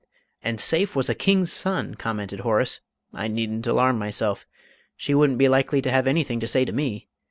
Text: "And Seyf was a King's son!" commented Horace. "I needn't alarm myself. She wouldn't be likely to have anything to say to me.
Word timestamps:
"And 0.43 0.57
Seyf 0.59 0.95
was 0.95 1.09
a 1.09 1.13
King's 1.13 1.53
son!" 1.53 1.93
commented 1.93 2.39
Horace. 2.39 2.79
"I 3.13 3.27
needn't 3.27 3.67
alarm 3.67 3.99
myself. 3.99 4.47
She 4.97 5.13
wouldn't 5.13 5.37
be 5.37 5.47
likely 5.47 5.79
to 5.79 5.91
have 5.91 6.07
anything 6.07 6.39
to 6.39 6.47
say 6.47 6.65
to 6.65 6.73
me. 6.73 7.07